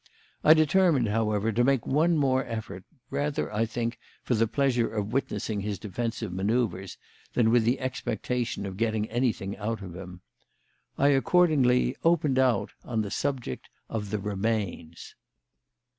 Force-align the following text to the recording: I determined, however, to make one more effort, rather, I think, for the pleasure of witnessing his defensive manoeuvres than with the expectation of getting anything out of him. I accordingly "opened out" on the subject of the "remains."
I 0.43 0.55
determined, 0.55 1.09
however, 1.09 1.51
to 1.51 1.63
make 1.63 1.85
one 1.85 2.17
more 2.17 2.43
effort, 2.45 2.85
rather, 3.11 3.53
I 3.53 3.67
think, 3.67 3.99
for 4.23 4.33
the 4.33 4.47
pleasure 4.47 4.91
of 4.91 5.13
witnessing 5.13 5.61
his 5.61 5.77
defensive 5.77 6.33
manoeuvres 6.33 6.97
than 7.33 7.51
with 7.51 7.65
the 7.65 7.79
expectation 7.79 8.65
of 8.65 8.77
getting 8.77 9.07
anything 9.11 9.55
out 9.57 9.83
of 9.83 9.95
him. 9.95 10.21
I 10.97 11.09
accordingly 11.09 11.95
"opened 12.03 12.39
out" 12.39 12.71
on 12.83 13.03
the 13.03 13.11
subject 13.11 13.69
of 13.89 14.09
the 14.09 14.17
"remains." 14.17 15.13